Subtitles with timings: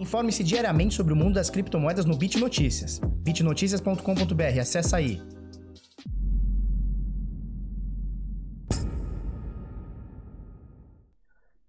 [0.00, 2.98] Informe-se diariamente sobre o mundo das criptomoedas no Bit Notícias.
[2.98, 5.20] bitnoticias.com.br, acessa aí.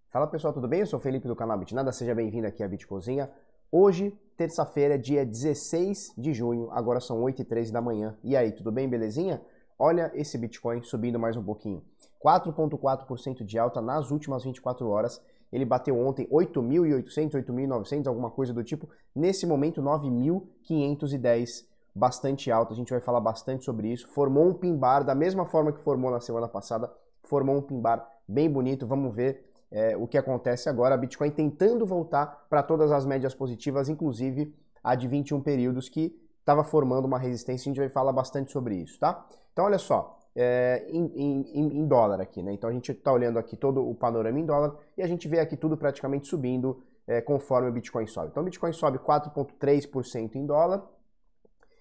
[0.09, 0.79] Fala pessoal, tudo bem?
[0.79, 3.29] Eu sou o Felipe do canal Bitnada, seja bem-vindo aqui à Bitcozinha.
[3.69, 8.17] Hoje, terça-feira, dia 16 de junho, agora são 8 e 13 da manhã.
[8.23, 9.41] E aí, tudo bem, belezinha?
[9.77, 11.83] Olha esse Bitcoin subindo mais um pouquinho.
[12.25, 15.21] 4,4% de alta nas últimas 24 horas
[15.51, 18.87] ele bateu ontem 8.800, 8.900, alguma coisa do tipo.
[19.13, 22.73] Nesse momento, 9.510, bastante alto.
[22.73, 24.07] A gente vai falar bastante sobre isso.
[24.07, 26.89] Formou um pimbar da mesma forma que formou na semana passada.
[27.23, 28.87] Formou um pimbar bem bonito.
[28.87, 30.95] Vamos ver é, o que acontece agora.
[30.95, 36.15] A Bitcoin tentando voltar para todas as médias positivas, inclusive a de 21 períodos, que
[36.39, 37.69] estava formando uma resistência.
[37.69, 39.27] A gente vai falar bastante sobre isso, tá?
[39.51, 42.53] Então, olha só é, em, em, em, dólar aqui, né?
[42.53, 45.39] Então a gente está olhando aqui todo o panorama em dólar e a gente vê
[45.39, 48.29] aqui tudo praticamente subindo é, conforme o Bitcoin sobe.
[48.31, 50.87] Então o Bitcoin sobe 4,3% em dólar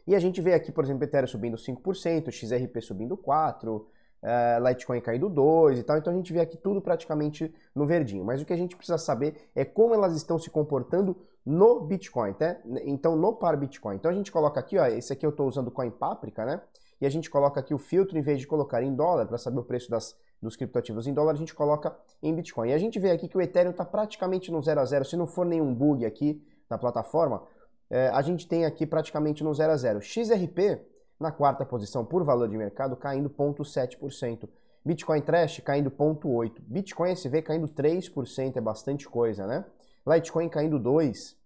[0.06, 3.84] e a gente vê aqui, por exemplo, Ethereum subindo 5%, XRP subindo 4%,
[4.22, 5.98] é, Litecoin caindo 2% e tal.
[5.98, 8.24] Então a gente vê aqui tudo praticamente no verdinho.
[8.24, 12.32] Mas o que a gente precisa saber é como elas estão se comportando no Bitcoin,
[12.34, 12.56] tá?
[12.84, 13.96] Então no par Bitcoin.
[13.96, 16.60] Então a gente coloca aqui, ó, esse aqui eu estou usando o Coin Paprika, né?
[17.00, 19.58] E a gente coloca aqui o filtro, em vez de colocar em dólar, para saber
[19.58, 22.70] o preço das, dos criptoativos em dólar, a gente coloca em Bitcoin.
[22.70, 25.16] E a gente vê aqui que o Ethereum está praticamente no 0 a 0, se
[25.16, 27.42] não for nenhum bug aqui na plataforma,
[27.88, 30.00] é, a gente tem aqui praticamente no 0 a 0.
[30.00, 30.80] XRP,
[31.18, 34.48] na quarta posição por valor de mercado, caindo 0,7%.
[34.84, 36.52] Bitcoin Trash caindo 0,8%.
[36.60, 39.64] Bitcoin SV caindo 3%, é bastante coisa, né?
[40.06, 41.39] Litecoin caindo 2%.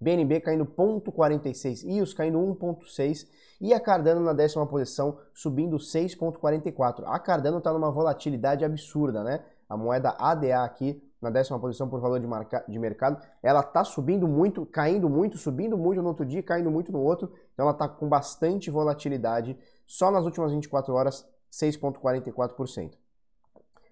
[0.00, 1.84] BNB caindo 0,46%.
[1.88, 3.26] EOS caindo 1,6%.
[3.60, 7.02] E a Cardano na décima posição, subindo 6,44.
[7.06, 9.44] A Cardano está numa volatilidade absurda, né?
[9.68, 13.82] A moeda ADA aqui na décima posição por valor de, marca, de mercado, ela está
[13.82, 17.32] subindo muito, caindo muito, subindo muito no outro dia, caindo muito no outro.
[17.52, 19.58] Então ela está com bastante volatilidade.
[19.86, 22.92] Só nas últimas 24 horas, 6,44%.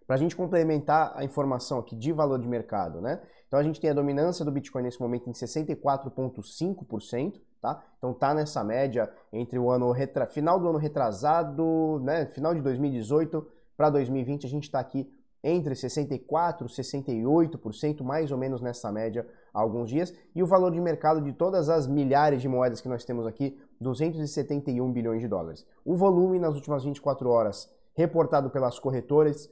[0.07, 3.21] Para a gente complementar a informação aqui de valor de mercado, né?
[3.49, 7.83] Então a gente tem a dominância do Bitcoin nesse momento em 64,5%, tá?
[7.99, 10.27] Então tá nessa média entre o ano retra...
[10.27, 12.27] final do ano retrasado, né?
[12.27, 13.45] Final de 2018
[13.77, 15.11] para 2020 a gente está aqui
[15.43, 20.13] entre 64 e 68%, mais ou menos nessa média há alguns dias.
[20.35, 23.57] E o valor de mercado de todas as milhares de moedas que nós temos aqui,
[23.81, 25.65] 271 bilhões de dólares.
[25.85, 29.49] O volume nas últimas 24 horas reportado pelas corretoras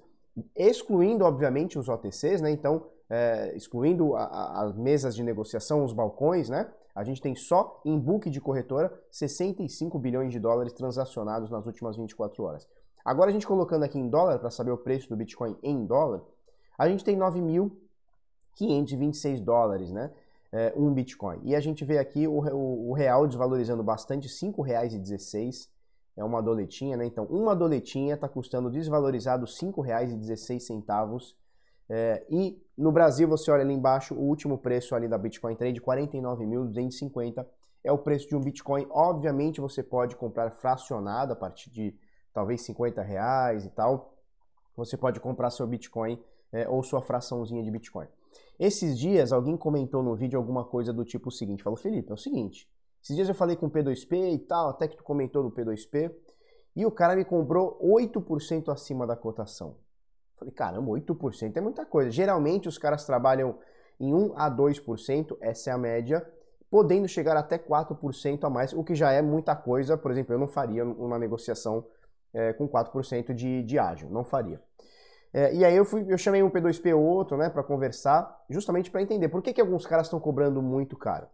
[0.56, 2.50] excluindo, obviamente, os OTCs, né?
[2.50, 6.68] Então, é, excluindo as mesas de negociação, os balcões, né?
[6.94, 11.96] A gente tem só em book de corretora 65 bilhões de dólares transacionados nas últimas
[11.96, 12.66] 24 horas.
[13.04, 16.22] Agora a gente colocando aqui em dólar para saber o preço do Bitcoin em dólar,
[16.78, 20.12] a gente tem 9.526 dólares, né?
[20.52, 21.40] É, um Bitcoin.
[21.42, 25.68] E a gente vê aqui o, o, o real desvalorizando bastante, R$ 5,16
[26.16, 27.04] é uma doletinha, né?
[27.06, 31.34] Então, uma doletinha está custando desvalorizado R$ 5,16.
[31.88, 35.80] É, e no Brasil, você olha ali embaixo, o último preço ali da Bitcoin Trade,
[35.80, 37.44] 49.250,
[37.82, 38.86] é o preço de um Bitcoin.
[38.90, 41.94] Obviamente, você pode comprar fracionado a partir de
[42.32, 44.14] talvez 50 reais e tal.
[44.76, 46.18] Você pode comprar seu Bitcoin
[46.52, 48.06] é, ou sua fraçãozinha de Bitcoin.
[48.58, 52.16] Esses dias, alguém comentou no vídeo alguma coisa do tipo seguinte, falou, Felipe, é o
[52.16, 52.68] seguinte,
[53.04, 56.10] esses dias eu falei com o P2P e tal, até que tu comentou do P2P,
[56.74, 59.76] e o cara me comprou 8% acima da cotação.
[60.38, 62.10] Falei, caramba, 8% é muita coisa.
[62.10, 63.58] Geralmente os caras trabalham
[64.00, 66.26] em 1 a 2%, essa é a média,
[66.70, 69.98] podendo chegar até 4% a mais, o que já é muita coisa.
[69.98, 71.86] Por exemplo, eu não faria uma negociação
[72.32, 74.62] é, com 4% de, de ágio, não faria.
[75.30, 78.90] É, e aí eu, fui, eu chamei um P2P ou outro né, para conversar, justamente
[78.90, 81.26] para entender por que, que alguns caras estão cobrando muito caro.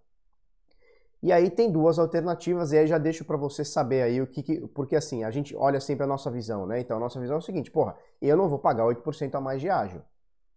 [1.23, 4.43] E aí tem duas alternativas, e aí já deixo para você saber aí o que,
[4.43, 6.81] que, Porque assim, a gente olha sempre a nossa visão, né?
[6.81, 9.61] Então a nossa visão é o seguinte, porra, eu não vou pagar 8% a mais
[9.61, 10.01] de ágil.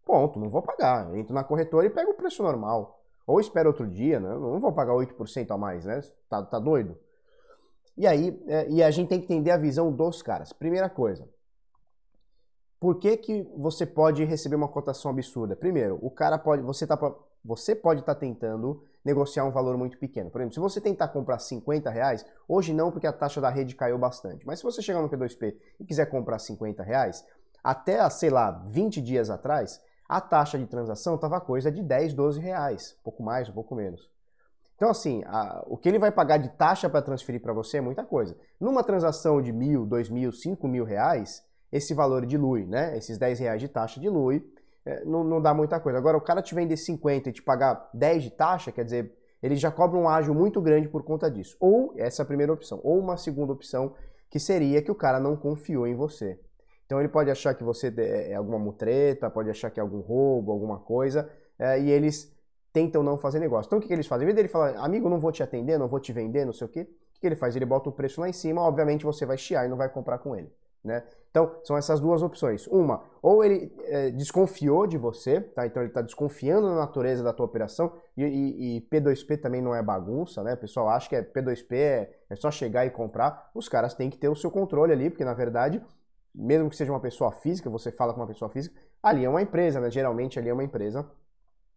[0.05, 1.09] Ponto, não vou pagar.
[1.09, 3.01] Eu entro na corretora e pego o preço normal.
[3.25, 4.29] Ou espero outro dia, né?
[4.29, 6.01] Não vou pagar 8% a mais, né?
[6.29, 6.97] Tá, tá doido?
[7.97, 10.51] E aí, é, e a gente tem que entender a visão dos caras.
[10.51, 11.27] Primeira coisa,
[12.79, 15.55] por que, que você pode receber uma cotação absurda?
[15.55, 16.97] Primeiro, o cara pode, você tá,
[17.43, 20.29] você pode estar tá tentando negociar um valor muito pequeno.
[20.29, 23.75] Por exemplo, se você tentar comprar 50 reais, hoje não, porque a taxa da rede
[23.75, 24.45] caiu bastante.
[24.45, 27.25] Mas se você chegar no P2P e quiser comprar 50 reais,
[27.63, 32.39] até, sei lá, 20 dias atrás, a taxa de transação estava coisa de 10, 12
[32.39, 32.95] reais.
[32.99, 34.11] Um pouco mais, um pouco menos.
[34.75, 37.81] Então, assim, a, o que ele vai pagar de taxa para transferir para você é
[37.81, 38.35] muita coisa.
[38.59, 42.97] Numa transação de mil, dois mil, cinco mil reais, esse valor dilui, né?
[42.97, 44.45] Esses 10 reais de taxa dilui
[45.05, 45.97] não, não dá muita coisa.
[45.97, 49.55] Agora, o cara te vender 50 e te pagar 10 de taxa, quer dizer, ele
[49.55, 51.57] já cobra um ágio muito grande por conta disso.
[51.59, 52.79] Ou, essa é a primeira opção.
[52.83, 53.93] Ou uma segunda opção,
[54.29, 56.39] que seria que o cara não confiou em você.
[56.85, 59.99] Então ele pode achar que você é, é alguma mutreta, pode achar que é algum
[59.99, 62.31] roubo, alguma coisa, é, e eles
[62.71, 63.67] tentam não fazer negócio.
[63.67, 64.23] Então o que, que eles fazem?
[64.23, 66.65] Em vez dele falar, amigo, não vou te atender, não vou te vender, não sei
[66.65, 67.55] o quê, o que ele faz?
[67.55, 70.17] Ele bota o preço lá em cima, obviamente você vai chiar e não vai comprar
[70.17, 70.51] com ele.
[70.83, 71.03] Né?
[71.31, 72.67] Então, são essas duas opções.
[72.67, 75.65] Uma, ou ele é, desconfiou de você, tá?
[75.65, 79.73] então ele está desconfiando da natureza da tua operação, e, e, e, P2P também não
[79.73, 80.53] é bagunça, né?
[80.53, 83.49] O pessoal acha que é P2P é, é só chegar e comprar.
[83.55, 85.81] Os caras têm que ter o seu controle ali, porque na verdade,
[86.35, 89.41] mesmo que seja uma pessoa física, você fala com uma pessoa física, ali é uma
[89.41, 89.89] empresa, né?
[89.89, 91.09] Geralmente ali é uma empresa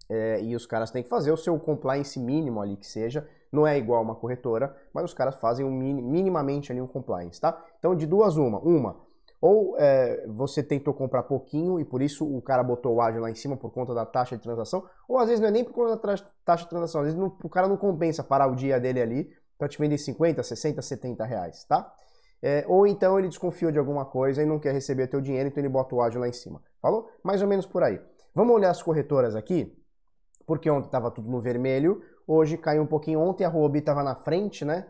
[0.08, 3.26] é, e os caras têm que fazer o seu compliance mínimo ali que seja.
[3.52, 7.62] Não é igual uma corretora, mas os caras fazem um minimamente ali um compliance, tá?
[7.78, 8.58] Então, de duas, uma.
[8.60, 9.06] Uma,
[9.40, 13.30] ou é, você tentou comprar pouquinho e por isso o cara botou o ágio lá
[13.30, 15.72] em cima por conta da taxa de transação, ou às vezes não é nem por
[15.72, 18.80] conta da taxa de transação, às vezes não, o cara não compensa parar o dia
[18.80, 21.92] dele ali para te vender 50, 60, 70 reais, tá?
[22.42, 25.48] É, ou então ele desconfiou de alguma coisa e não quer receber o teu dinheiro,
[25.48, 26.62] então ele bota o ágio lá em cima.
[26.80, 27.08] Falou?
[27.22, 28.00] Mais ou menos por aí.
[28.34, 29.74] Vamos olhar as corretoras aqui
[30.46, 33.20] porque ontem estava tudo no vermelho, hoje caiu um pouquinho.
[33.20, 34.86] Ontem a Huobi estava na frente, né?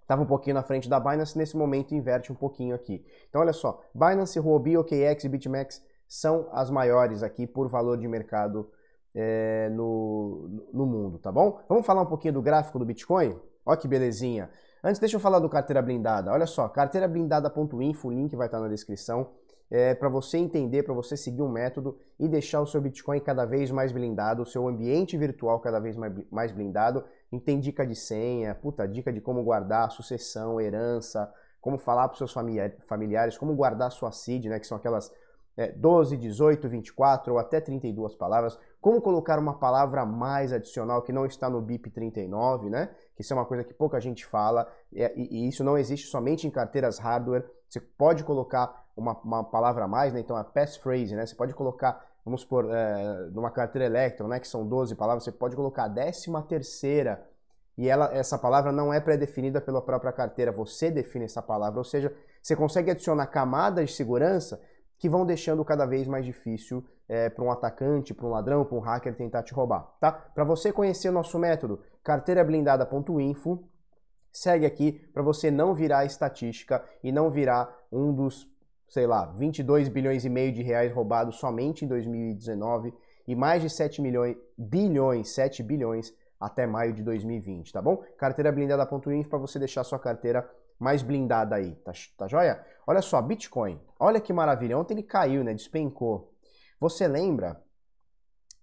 [0.00, 3.04] Estava é, um pouquinho na frente da Binance, nesse momento inverte um pouquinho aqui.
[3.28, 8.06] Então olha só, Binance, Huobi, OKX e BitMEX são as maiores aqui por valor de
[8.06, 8.70] mercado
[9.14, 11.60] é, no, no mundo, tá bom?
[11.68, 13.38] Vamos falar um pouquinho do gráfico do Bitcoin?
[13.64, 14.50] Olha que belezinha.
[14.84, 16.32] Antes, deixa eu falar do carteira blindada.
[16.32, 19.30] Olha só, carteirablindada.info, o link vai estar na descrição
[19.72, 23.46] é, para você entender, para você seguir um método e deixar o seu Bitcoin cada
[23.46, 25.96] vez mais blindado, o seu ambiente virtual cada vez
[26.30, 27.02] mais blindado.
[27.42, 32.34] Tem dica de senha, puta, dica de como guardar sucessão, herança, como falar para seus
[32.84, 35.10] familiares, como guardar sua seed, né, que são aquelas
[35.56, 41.14] é, 12, 18, 24 ou até 32 palavras, como colocar uma palavra mais adicional que
[41.14, 42.90] não está no BIP 39, né?
[43.14, 46.46] Que isso é uma coisa que pouca gente fala e, e isso não existe somente
[46.46, 47.44] em carteiras hardware.
[47.68, 50.20] Você pode colocar uma, uma palavra a mais, né?
[50.20, 51.26] Então a passphrase, né?
[51.26, 54.40] Você pode colocar, vamos supor, é, numa carteira Electron, né?
[54.40, 57.26] Que são 12 palavras, você pode colocar a décima terceira
[57.76, 61.84] e ela, essa palavra não é pré-definida pela própria carteira, você define essa palavra, ou
[61.84, 64.60] seja, você consegue adicionar camadas de segurança
[64.98, 68.76] que vão deixando cada vez mais difícil é, para um atacante, para um ladrão, para
[68.76, 70.12] um hacker tentar te roubar, tá?
[70.12, 73.64] Para você conhecer o nosso método, carteirablindada.info,
[74.30, 78.51] segue aqui para você não virar estatística e não virar um dos
[78.92, 82.92] sei lá, 22 bilhões e meio de reais roubados somente em 2019
[83.26, 88.04] e mais de 7 milhões, bilhões, 7 bilhões até maio de 2020, tá bom?
[88.18, 90.46] Carteira blindada.info para você deixar sua carteira
[90.78, 92.62] mais blindada aí, tá, tá joia?
[92.86, 96.30] Olha só, Bitcoin, olha que maravilha, ontem ele caiu, né, despencou.
[96.78, 97.62] Você lembra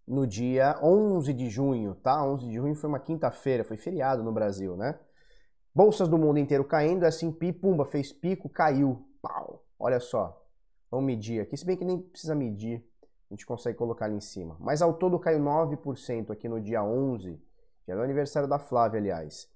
[0.08, 2.24] no dia 11 de junho, tá?
[2.24, 5.00] 11 de junho foi uma quinta-feira, foi feriado no Brasil, né?
[5.74, 9.66] Bolsas do mundo inteiro caindo, S&P, pumba, fez pico, caiu, pau.
[9.80, 10.46] Olha só,
[10.92, 12.86] vamos medir aqui, se bem que nem precisa medir,
[13.30, 14.58] a gente consegue colocar ali em cima.
[14.60, 17.40] Mas ao todo caiu 9% aqui no dia 11,
[17.86, 19.48] que é o aniversário da Flávia, aliás.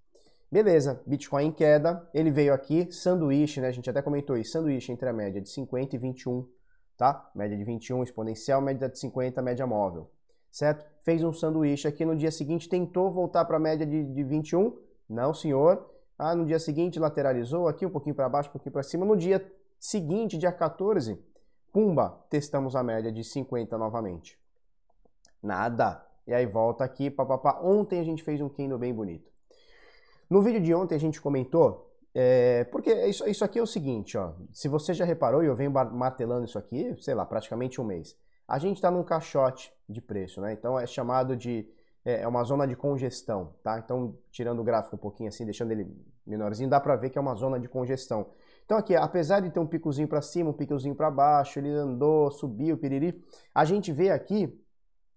[0.49, 3.67] Beleza, Bitcoin em queda, ele veio aqui, sanduíche, né?
[3.67, 6.47] A gente até comentou isso, sanduíche entre a média de 50 e 21,
[6.95, 7.29] tá?
[7.33, 10.11] Média de 21 exponencial, média de 50, média móvel,
[10.51, 10.85] certo?
[11.01, 14.77] Fez um sanduíche aqui, no dia seguinte tentou voltar para a média de, de 21,
[15.09, 15.89] não senhor.
[16.17, 19.03] Ah, no dia seguinte lateralizou aqui, um pouquinho para baixo, um pouquinho para cima.
[19.03, 19.43] No dia
[19.85, 21.21] Seguinte, dia 14,
[21.73, 24.39] pumba, testamos a média de 50 novamente.
[25.41, 26.01] Nada.
[26.25, 27.59] E aí volta aqui, papapá.
[27.61, 29.29] Ontem a gente fez um candle bem bonito.
[30.29, 34.17] No vídeo de ontem a gente comentou, é, porque isso, isso aqui é o seguinte,
[34.17, 34.31] ó.
[34.53, 38.17] Se você já reparou, e eu venho martelando isso aqui, sei lá, praticamente um mês.
[38.47, 40.53] A gente está num caixote de preço, né?
[40.53, 41.67] Então é chamado de
[42.05, 43.77] é, é uma zona de congestão, tá?
[43.79, 45.93] Então, tirando o gráfico um pouquinho assim, deixando ele
[46.25, 48.27] menorzinho, dá para ver que é uma zona de congestão.
[48.65, 52.31] Então aqui, apesar de ter um picozinho para cima, um picozinho para baixo, ele andou,
[52.31, 53.21] subiu, piriri,
[53.53, 54.59] a gente vê aqui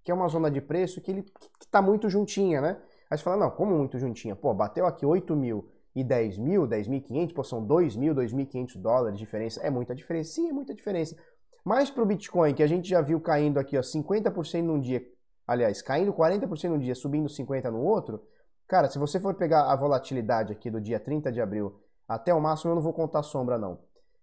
[0.06, 1.24] que é uma zona de preço que ele
[1.60, 2.76] está muito juntinha, né?
[3.10, 4.36] Aí você fala, não, como muito juntinha?
[4.36, 9.18] Pô, bateu aqui 8 mil e 10 mil, 10.500, pô, são 2 mil, 2.500 dólares
[9.18, 9.60] de diferença.
[9.62, 10.32] É muita diferença?
[10.32, 11.16] Sim, é muita diferença.
[11.64, 15.04] Mas para o Bitcoin, que a gente já viu caindo aqui, ó, 50% num dia,
[15.44, 18.22] aliás, caindo 40% num dia, subindo 50% no outro,
[18.68, 22.40] cara, se você for pegar a volatilidade aqui do dia 30 de abril até o
[22.40, 23.78] máximo eu não vou contar sombra não.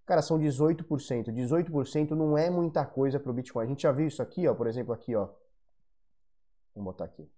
[0.06, 1.32] Cara, são 18%.
[1.32, 3.66] 18% não é muita coisa para o Bitcoin.
[3.66, 5.30] A gente já viu isso aqui, ó, por exemplo, aqui, ó.
[6.76, 7.30] Vamos botar aqui.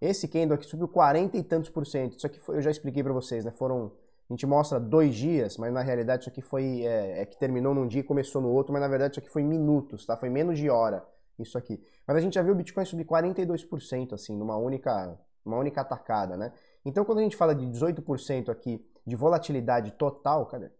[0.00, 2.16] Esse candle aqui subiu 40 e tantos por cento.
[2.16, 3.50] Isso aqui foi, eu já expliquei para vocês, né?
[3.50, 3.92] Foram
[4.28, 6.82] A gente mostra dois dias, mas na realidade isso aqui foi.
[6.84, 9.30] É, é, que terminou num dia e começou no outro, mas na verdade isso aqui
[9.30, 10.16] foi minutos, tá?
[10.16, 11.04] Foi menos de hora
[11.38, 11.82] isso aqui.
[12.06, 16.36] Mas a gente já viu o Bitcoin subir 42%, assim, numa única, numa única atacada,
[16.36, 16.52] né?
[16.84, 20.70] Então quando a gente fala de 18% aqui de volatilidade total, cadê?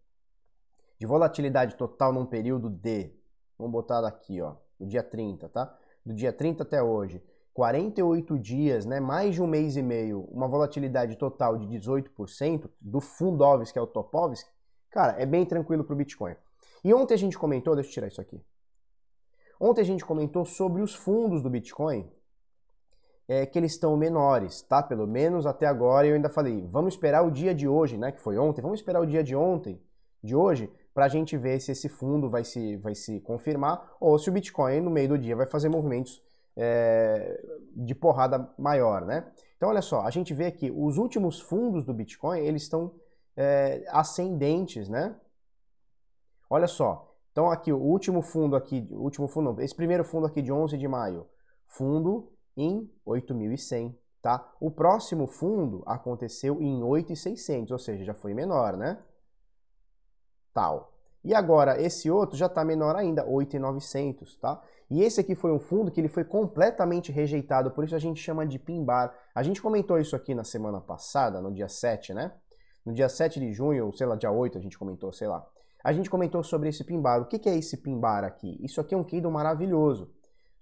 [0.99, 3.13] De volatilidade total num período de.
[3.59, 5.77] Vamos botar aqui, ó, do dia 30, tá?
[6.05, 7.23] Do dia 30 até hoje
[7.55, 13.01] 48 dias, né, mais de um mês e meio, uma volatilidade total de 18% do
[13.01, 14.47] Fundovsk, que é o Topovsk,
[14.91, 16.35] cara, é bem tranquilo para o Bitcoin.
[16.83, 18.45] E ontem a gente comentou, deixa eu tirar isso aqui.
[19.61, 22.11] Ontem a gente comentou sobre os fundos do Bitcoin,
[23.29, 24.83] é, que eles estão menores, tá?
[24.83, 28.13] Pelo menos até agora eu ainda falei, vamos esperar o dia de hoje, né?
[28.13, 29.81] Que foi ontem, vamos esperar o dia de ontem,
[30.23, 34.19] de hoje, para a gente ver se esse fundo vai se, vai se confirmar ou
[34.19, 36.23] se o Bitcoin no meio do dia vai fazer movimentos
[36.57, 37.43] é,
[37.75, 39.27] de porrada maior, né?
[39.57, 42.93] Então, olha só, a gente vê que os últimos fundos do Bitcoin, eles estão
[43.37, 45.17] é, ascendentes, né?
[46.49, 50.41] Olha só, então aqui o último fundo aqui, o último fundo, esse primeiro fundo aqui
[50.41, 51.27] de 11 de maio,
[51.67, 54.53] fundo em 8.100, tá?
[54.61, 58.99] O próximo fundo aconteceu em 8.600, ou seja, já foi menor, né?
[60.53, 60.93] Tal.
[61.25, 64.63] E agora esse outro já está menor ainda, 8.900, tá?
[64.91, 68.21] E esse aqui foi um fundo que ele foi completamente rejeitado, por isso a gente
[68.21, 69.15] chama de pimbar.
[69.35, 72.33] A gente comentou isso aqui na semana passada, no dia 7, né?
[72.85, 75.47] No dia 7 de junho, ou sei lá, dia 8 a gente comentou, sei lá.
[75.83, 77.23] A gente comentou sobre esse pimbar.
[77.23, 78.59] O que, que é esse pimbar aqui?
[78.63, 80.11] Isso aqui é um candle maravilhoso.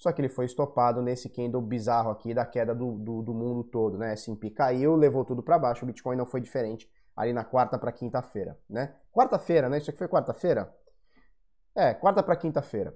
[0.02, 3.62] Só que ele foi estopado nesse candle bizarro aqui da queda do, do, do mundo
[3.62, 4.14] todo, né?
[4.14, 7.92] S&P caiu, levou tudo para baixo, o Bitcoin não foi diferente ali na quarta para
[7.92, 8.96] quinta-feira, né?
[9.12, 9.78] Quarta-feira, né?
[9.78, 10.74] Isso aqui foi quarta-feira?
[11.72, 12.92] É, quarta para quinta-feira.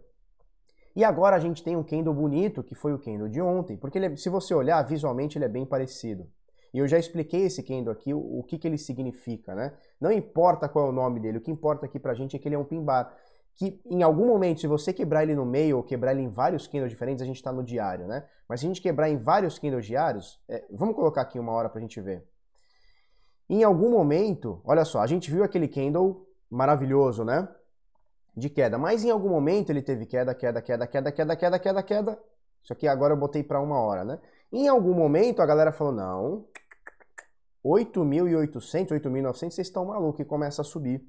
[0.96, 3.98] E agora a gente tem um candle bonito, que foi o candle de ontem, porque
[3.98, 6.28] ele, se você olhar visualmente ele é bem parecido.
[6.74, 9.72] E eu já expliquei esse candle aqui, o, o que, que ele significa, né?
[10.00, 12.48] Não importa qual é o nome dele, o que importa aqui pra gente é que
[12.48, 13.16] ele é um pin bar.
[13.56, 16.66] Que em algum momento, se você quebrar ele no meio ou quebrar ele em vários
[16.66, 18.24] candles diferentes, a gente está no diário, né?
[18.48, 21.68] Mas se a gente quebrar em vários candles diários, é, vamos colocar aqui uma hora
[21.68, 22.24] pra gente ver.
[23.48, 27.48] Em algum momento, olha só, a gente viu aquele candle maravilhoso, né?
[28.36, 28.76] de queda.
[28.76, 32.18] Mas em algum momento ele teve queda, queda, queda, queda, queda, queda, queda, queda.
[32.62, 34.18] Isso aqui agora eu botei para uma hora, né?
[34.52, 36.44] Em algum momento a galera falou, não,
[37.64, 41.02] 8.800, 8.900, vocês estão malucos, e começa a subir.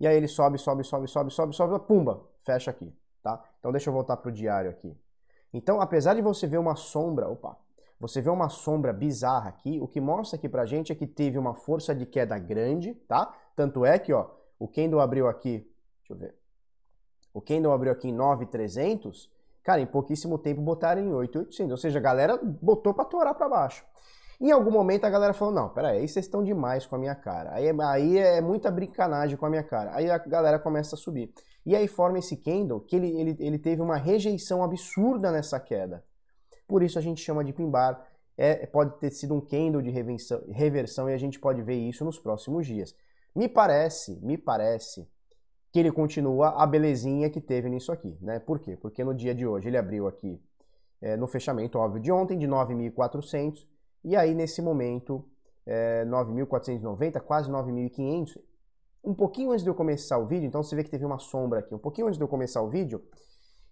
[0.00, 2.92] E aí ele sobe, sobe, sobe, sobe, sobe, sobe, pumba, fecha aqui,
[3.22, 3.42] tá?
[3.58, 4.96] Então deixa eu voltar pro diário aqui.
[5.52, 7.56] Então, apesar de você ver uma sombra, opa,
[7.98, 11.38] você vê uma sombra bizarra aqui, o que mostra aqui pra gente é que teve
[11.38, 13.34] uma força de queda grande, tá?
[13.54, 16.40] Tanto é que, ó, o candle abriu aqui, deixa eu ver,
[17.32, 19.30] o Kendall abriu aqui em 9,300,
[19.62, 21.70] cara, em pouquíssimo tempo botaram em 8,800.
[21.70, 23.84] Ou seja, a galera botou para torar para baixo.
[24.40, 27.52] Em algum momento a galera falou, não, peraí, vocês estão demais com a minha cara.
[27.52, 29.94] Aí, aí é muita brincanagem com a minha cara.
[29.94, 31.30] Aí a galera começa a subir.
[31.66, 36.02] E aí forma esse candle que ele, ele, ele teve uma rejeição absurda nessa queda.
[36.66, 38.02] Por isso a gente chama de pimbar.
[38.36, 42.02] É, pode ter sido um candle de reversão, reversão e a gente pode ver isso
[42.02, 42.94] nos próximos dias.
[43.36, 45.06] Me parece, me parece
[45.70, 48.38] que ele continua a belezinha que teve nisso aqui, né?
[48.38, 48.76] Por quê?
[48.76, 50.40] Porque no dia de hoje ele abriu aqui
[51.00, 53.66] é, no fechamento, óbvio, de ontem, de 9.400,
[54.04, 55.24] e aí nesse momento,
[55.66, 58.38] é, 9.490, quase 9.500,
[59.02, 61.60] um pouquinho antes de eu começar o vídeo, então você vê que teve uma sombra
[61.60, 63.02] aqui, um pouquinho antes de eu começar o vídeo,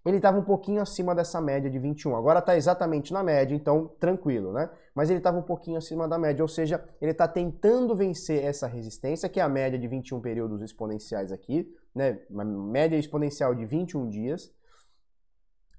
[0.04, 2.16] ele estava um pouquinho acima dessa média de 21.
[2.16, 4.70] Agora está exatamente na média, então tranquilo, né?
[4.94, 8.66] Mas ele estava um pouquinho acima da média, ou seja, ele está tentando vencer essa
[8.66, 12.20] resistência, que é a média de 21 períodos exponenciais aqui, né?
[12.30, 14.50] Média exponencial de 21 dias,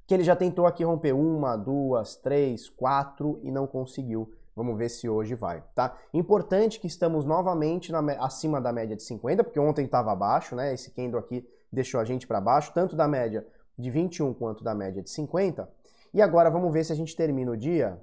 [0.10, 4.34] que ele já tentou aqui romper uma, duas, três, quatro e não conseguiu.
[4.56, 5.96] Vamos ver se hoje vai, tá?
[6.12, 10.74] Importante que estamos novamente na, acima da média de 50, porque ontem estava abaixo, né?
[10.74, 13.46] Esse candle aqui deixou a gente para baixo, tanto da média
[13.78, 15.70] de 21 quanto da média de 50.
[16.12, 18.01] E agora vamos ver se a gente termina o dia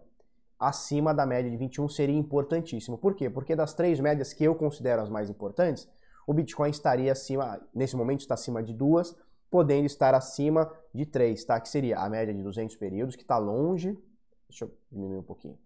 [0.61, 2.97] acima da média de 21, seria importantíssimo.
[2.97, 3.29] Por quê?
[3.29, 5.89] Porque das três médias que eu considero as mais importantes,
[6.25, 9.17] o Bitcoin estaria acima, nesse momento está acima de duas,
[9.57, 11.59] podendo estar acima de três, tá?
[11.59, 13.99] Que seria a média de 200 períodos, que está longe.
[14.47, 15.57] Deixa eu diminuir um pouquinho.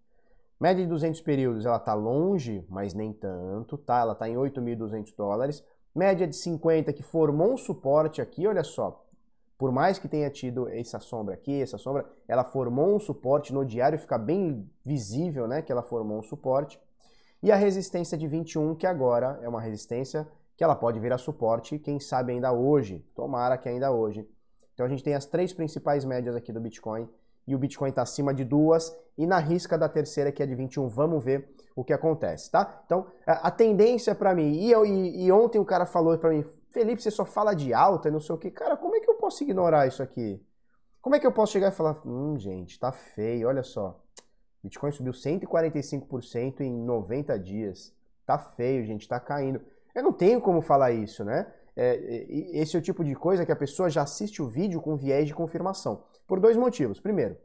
[0.60, 3.98] Média de 200 períodos, ela está longe, mas nem tanto, tá?
[3.98, 5.64] Ela está em 8.200 dólares.
[5.92, 9.04] Média de 50, que formou um suporte aqui, olha só,
[9.58, 13.64] por mais que tenha tido essa sombra aqui, essa sombra, ela formou um suporte no
[13.64, 16.80] diário, fica bem visível, né, que ela formou um suporte.
[17.42, 20.28] E a resistência de 21, que agora é uma resistência
[20.60, 24.28] que ela pode vir a suporte, quem sabe ainda hoje, tomara que ainda hoje.
[24.74, 27.08] Então a gente tem as três principais médias aqui do Bitcoin,
[27.46, 30.54] e o Bitcoin está acima de duas, e na risca da terceira, que é de
[30.54, 32.82] 21, vamos ver o que acontece, tá?
[32.84, 36.44] Então, a tendência para mim, e, eu, e, e ontem o cara falou para mim,
[36.70, 38.50] Felipe, você só fala de alta e não sei o que.
[38.50, 40.44] Cara, como é que eu posso ignorar isso aqui?
[41.00, 43.98] Como é que eu posso chegar e falar, hum, gente, tá feio, olha só.
[44.62, 47.96] Bitcoin subiu 145% em 90 dias.
[48.26, 49.62] Tá feio, gente, tá caindo.
[49.94, 51.46] Eu não tenho como falar isso, né?
[51.76, 54.96] É, esse é o tipo de coisa que a pessoa já assiste o vídeo com
[54.96, 56.04] viés de confirmação.
[56.26, 57.00] Por dois motivos.
[57.00, 57.36] Primeiro,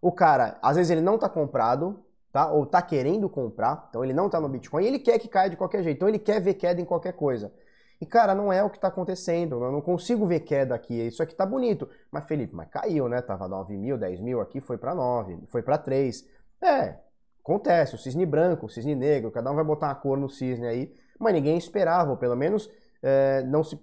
[0.00, 2.50] o cara, às vezes ele não tá comprado, tá?
[2.50, 5.56] Ou tá querendo comprar, então ele não tá no Bitcoin, ele quer que caia de
[5.56, 7.52] qualquer jeito, então ele quer ver queda em qualquer coisa.
[8.00, 9.62] E, cara, não é o que está acontecendo.
[9.64, 10.94] Eu não consigo ver queda aqui.
[10.94, 11.88] Isso aqui tá bonito.
[12.10, 13.22] Mas, Felipe, mas caiu, né?
[13.22, 16.24] Tava 9 mil, 10 mil, aqui foi para 9, foi para 3.
[16.60, 16.96] É,
[17.40, 17.94] acontece.
[17.94, 20.94] O cisne branco, o cisne negro, cada um vai botar uma cor no cisne aí.
[21.18, 22.70] Mas ninguém esperava, ou pelo menos
[23.02, 23.78] é, não se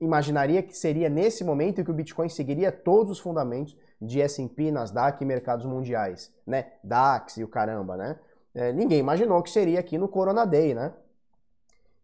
[0.00, 5.22] imaginaria que seria nesse momento que o Bitcoin seguiria todos os fundamentos de S&P, Nasdaq
[5.22, 6.72] e mercados mundiais, né?
[6.82, 8.18] DAX e o caramba, né?
[8.54, 10.92] É, ninguém imaginou que seria aqui no Corona Day, né?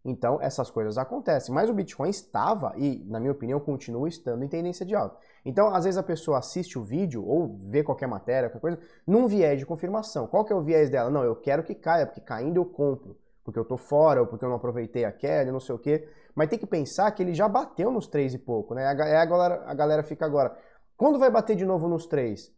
[0.03, 1.53] Então, essas coisas acontecem.
[1.53, 5.17] Mas o Bitcoin estava, e na minha opinião continua estando em tendência de alta.
[5.45, 9.27] Então, às vezes a pessoa assiste o vídeo ou vê qualquer matéria, qualquer coisa, num
[9.27, 10.25] viés de confirmação.
[10.25, 11.09] Qual que é o viés dela?
[11.09, 13.15] Não, eu quero que caia, porque caindo eu compro.
[13.51, 16.07] Porque eu tô fora, ou porque eu não aproveitei a queda, não sei o quê.
[16.33, 18.83] Mas tem que pensar que ele já bateu nos três e pouco, né?
[18.83, 20.57] É a galera, a galera fica agora.
[20.97, 22.51] Quando vai bater de novo nos três?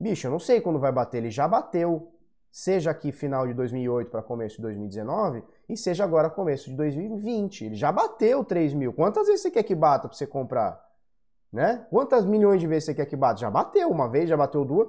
[0.00, 2.12] Bicho, eu não sei quando vai bater, ele já bateu
[2.50, 7.66] seja aqui final de 2008 para começo de 2019 e seja agora começo de 2020.
[7.66, 8.92] Ele já bateu 3 mil.
[8.92, 10.82] Quantas vezes você quer que bata para você comprar?
[11.52, 11.86] Né?
[11.90, 13.40] Quantas milhões de vezes você quer que bata?
[13.40, 14.88] Já bateu uma vez, já bateu duas.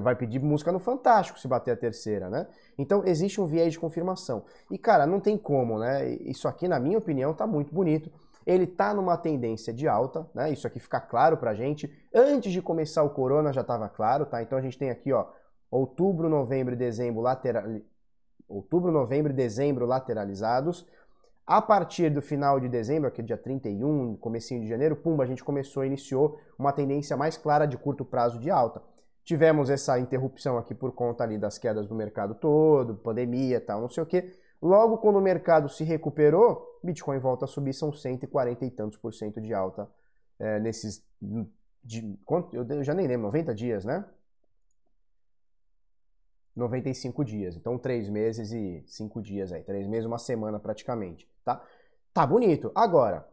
[0.00, 2.46] Vai pedir música no Fantástico se bater a terceira, né?
[2.76, 4.44] Então existe um viés de confirmação.
[4.70, 6.08] E cara, não tem como, né?
[6.22, 8.10] Isso aqui, na minha opinião, tá muito bonito.
[8.46, 10.50] Ele tá numa tendência de alta, né?
[10.50, 11.88] Isso aqui fica claro pra gente.
[12.12, 14.42] Antes de começar o corona já estava claro, tá?
[14.42, 15.26] Então a gente tem aqui, ó,
[15.70, 17.64] outubro, novembro e dezembro lateral...
[18.48, 20.86] outubro, novembro e dezembro lateralizados.
[21.46, 25.42] A partir do final de dezembro, aqui dia 31, comecinho de janeiro, pumba, a gente
[25.42, 28.80] começou, iniciou uma tendência mais clara de curto prazo de alta.
[29.30, 33.88] Tivemos essa interrupção aqui por conta ali das quedas do mercado todo, pandemia tal, não
[33.88, 34.36] sei o que.
[34.60, 39.14] Logo, quando o mercado se recuperou, Bitcoin volta a subir, são 140 e tantos por
[39.14, 39.88] cento de alta
[40.36, 41.06] é, nesses.
[41.80, 42.18] De,
[42.52, 44.04] eu já nem lembro, 90 dias, né?
[46.56, 47.54] 95 dias.
[47.54, 49.62] Então, três meses e cinco dias aí.
[49.62, 51.64] Três meses, uma semana praticamente, tá?
[52.12, 52.72] Tá bonito.
[52.74, 53.28] Agora,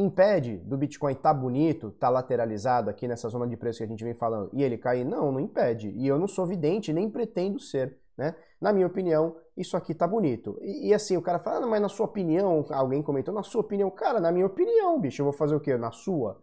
[0.00, 4.04] impede do Bitcoin tá bonito, tá lateralizado aqui nessa zona de preço que a gente
[4.04, 5.04] vem falando e ele cair?
[5.04, 5.90] Não, não impede.
[5.96, 8.34] E eu não sou vidente, nem pretendo ser, né?
[8.60, 10.58] Na minha opinião, isso aqui tá bonito.
[10.60, 13.60] E, e assim, o cara fala, ah, mas na sua opinião, alguém comentou, na sua
[13.60, 15.76] opinião, cara, na minha opinião, bicho, eu vou fazer o quê?
[15.76, 16.40] Na sua?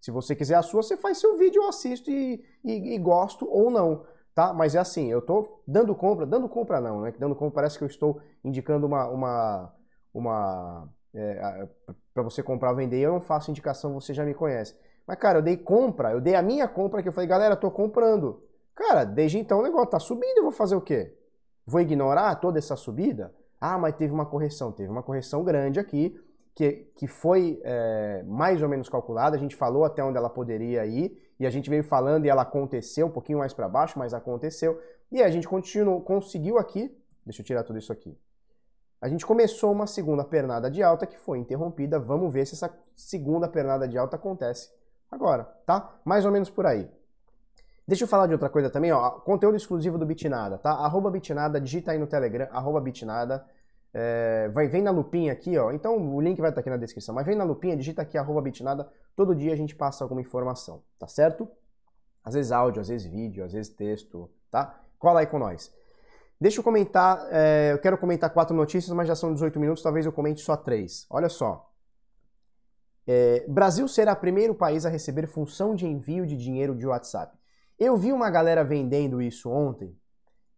[0.00, 3.48] Se você quiser a sua, você faz seu vídeo, eu assisto e, e, e gosto
[3.48, 4.52] ou não tá?
[4.52, 7.12] Mas é assim, eu estou dando compra, dando compra não, né?
[7.18, 9.74] Dando compra parece que eu estou indicando uma, uma,
[10.12, 11.68] uma é,
[12.14, 14.74] para você comprar vender, eu não faço indicação, você já me conhece.
[15.06, 17.70] Mas, cara, eu dei compra, eu dei a minha compra que eu falei, galera, tô
[17.70, 18.42] comprando.
[18.74, 21.14] Cara, desde então o negócio tá subindo, eu vou fazer o quê?
[21.66, 23.34] Vou ignorar toda essa subida?
[23.60, 26.18] Ah, mas teve uma correção, teve uma correção grande aqui,
[26.54, 30.84] que, que foi é, mais ou menos calculada, a gente falou até onde ela poderia
[30.86, 34.14] ir, e a gente veio falando e ela aconteceu um pouquinho mais para baixo, mas
[34.14, 34.80] aconteceu.
[35.10, 38.16] E a gente continuou, conseguiu aqui, deixa eu tirar tudo isso aqui.
[39.02, 41.98] A gente começou uma segunda pernada de alta que foi interrompida.
[41.98, 44.70] Vamos ver se essa segunda pernada de alta acontece
[45.10, 45.98] agora, tá?
[46.04, 46.88] Mais ou menos por aí.
[47.86, 49.10] Deixa eu falar de outra coisa também, ó.
[49.10, 50.70] Conteúdo exclusivo do Bitnada, tá?
[50.70, 53.44] Arroba Bitnada, digita aí no Telegram, arroba Bitnada.
[53.92, 55.72] É, vai, vem na lupinha aqui, ó.
[55.72, 57.12] Então o link vai estar aqui na descrição.
[57.12, 58.88] Mas vem na lupinha, digita aqui arroba bitnada.
[59.16, 61.48] Todo dia a gente passa alguma informação, tá certo?
[62.24, 64.80] Às vezes áudio, às vezes vídeo, às vezes texto, tá?
[64.96, 65.74] Cola aí com nós.
[66.42, 70.04] Deixa eu comentar, é, eu quero comentar quatro notícias, mas já são 18 minutos, talvez
[70.04, 71.06] eu comente só três.
[71.08, 71.70] Olha só.
[73.06, 77.38] É, Brasil será o primeiro país a receber função de envio de dinheiro de WhatsApp.
[77.78, 79.96] Eu vi uma galera vendendo isso ontem,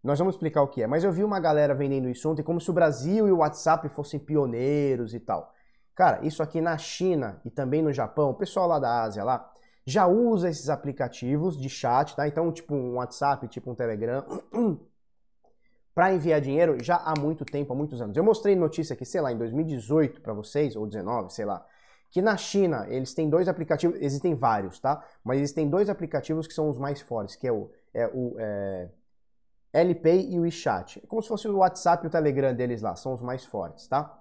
[0.03, 2.63] nós vamos explicar o que é, mas eu vi uma galera vendendo isso ontem como
[2.63, 5.53] se o Brasil e o WhatsApp fossem pioneiros e tal.
[5.95, 9.53] Cara, isso aqui na China e também no Japão, o pessoal lá da Ásia lá,
[9.85, 12.27] já usa esses aplicativos de chat, tá?
[12.27, 14.25] Então, tipo um WhatsApp, tipo um Telegram,
[15.95, 18.17] para enviar dinheiro já há muito tempo, há muitos anos.
[18.17, 21.65] Eu mostrei notícia aqui, sei lá, em 2018 para vocês, ou 19, sei lá,
[22.11, 25.05] que na China eles têm dois aplicativos, existem vários, tá?
[25.23, 28.89] Mas existem dois aplicativos que são os mais fortes, que é o, é o é,
[29.73, 31.01] LPay e o WeChat.
[31.03, 33.87] É como se fosse o WhatsApp e o Telegram deles lá, são os mais fortes,
[33.87, 34.19] tá?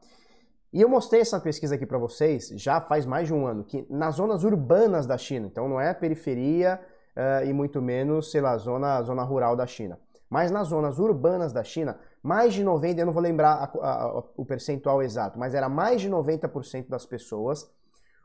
[0.71, 3.85] E eu mostrei essa pesquisa aqui para vocês já faz mais de um ano, que
[3.89, 6.81] nas zonas urbanas da China, então não é periferia
[7.15, 9.99] uh, e muito menos, sei lá, zona, zona rural da China,
[10.33, 14.03] Mas nas zonas urbanas da China, mais de 90%, eu não vou lembrar a, a,
[14.05, 17.71] a, o percentual exato, mas era mais de 90% das pessoas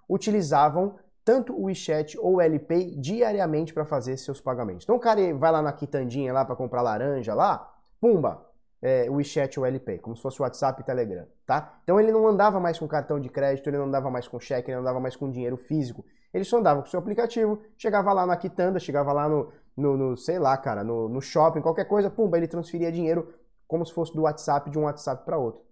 [0.08, 4.84] utilizavam tanto o WeChat ou o LPay diariamente para fazer seus pagamentos.
[4.84, 8.42] Então o cara vai lá na quitandinha lá para comprar laranja lá, pumba,
[8.80, 11.78] é, o WeChat ou LPay, como se fosse o WhatsApp e Telegram, tá?
[11.84, 14.70] Então ele não andava mais com cartão de crédito, ele não andava mais com cheque,
[14.70, 18.12] ele não andava mais com dinheiro físico, ele só andava com o seu aplicativo, chegava
[18.12, 21.84] lá na quitanda, chegava lá no, no, no sei lá, cara, no, no shopping, qualquer
[21.84, 23.34] coisa, pumba, ele transferia dinheiro
[23.66, 25.62] como se fosse do WhatsApp de um WhatsApp para outro.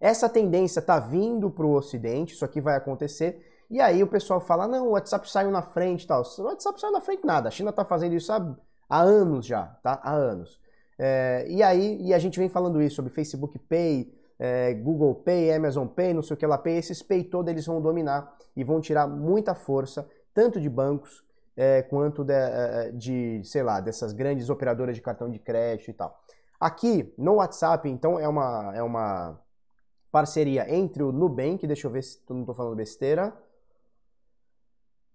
[0.00, 4.40] Essa tendência está vindo para o Ocidente, isso aqui vai acontecer, e aí o pessoal
[4.40, 6.22] fala, não, o WhatsApp saiu na frente e tal.
[6.22, 8.56] O WhatsApp saiu na frente nada, a China está fazendo isso há,
[8.88, 10.00] há, anos já, tá?
[10.02, 10.60] Há anos.
[10.98, 15.52] É, e aí, e a gente vem falando isso sobre Facebook Pay, é, Google Pay,
[15.52, 18.62] Amazon Pay, não sei o que lá, Pay, esses Pay todos eles vão dominar e
[18.62, 21.24] vão tirar muita força, tanto de bancos
[21.56, 25.90] é, quanto de, é, é, de, sei lá, dessas grandes operadoras de cartão de crédito
[25.90, 26.22] e tal.
[26.60, 29.40] Aqui no WhatsApp, então, é uma, é uma
[30.10, 33.32] parceria entre o Nubank, deixa eu ver se não estou falando besteira,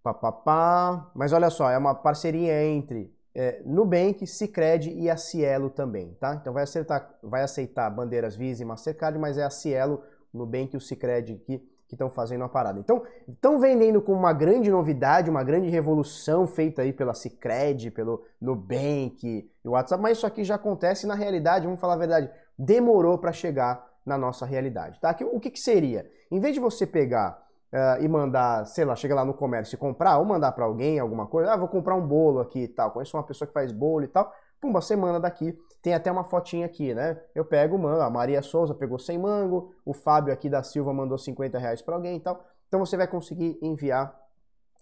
[0.04, 1.12] Pá, pá, pá.
[1.16, 6.36] Mas olha só, é uma parceria entre é, Nubank, Cicred e a Cielo também, tá?
[6.36, 10.78] Então vai, acertar, vai aceitar bandeiras Visa e Mastercard, mas é a Cielo, Nubank e
[10.78, 11.62] o Cicred que
[11.93, 12.80] estão fazendo a parada.
[12.80, 18.24] Então, estão vendendo como uma grande novidade, uma grande revolução feita aí pela Cicred, pelo
[18.41, 22.30] Nubank e o WhatsApp, mas isso aqui já acontece na realidade, vamos falar a verdade,
[22.58, 25.15] demorou para chegar na nossa realidade, tá?
[25.32, 26.10] O que, que seria?
[26.30, 27.41] Em vez de você pegar
[27.74, 31.00] uh, e mandar, sei lá, chega lá no comércio e comprar, ou mandar para alguém
[31.00, 33.72] alguma coisa, ah, vou comprar um bolo aqui e tal, conheço uma pessoa que faz
[33.72, 34.32] bolo e tal,
[34.62, 37.20] pumba, você manda daqui, tem até uma fotinha aqui, né?
[37.36, 41.18] Eu pego, mando, a Maria Souza pegou 100 mango, o Fábio aqui da Silva mandou
[41.18, 44.18] 50 reais para alguém e tal, então você vai conseguir enviar